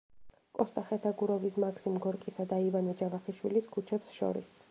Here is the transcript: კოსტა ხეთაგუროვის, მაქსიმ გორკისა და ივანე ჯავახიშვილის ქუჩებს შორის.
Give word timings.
კოსტა 0.59 0.83
ხეთაგუროვის, 0.87 1.59
მაქსიმ 1.65 1.99
გორკისა 2.07 2.47
და 2.53 2.61
ივანე 2.69 2.97
ჯავახიშვილის 3.03 3.71
ქუჩებს 3.77 4.19
შორის. 4.19 4.53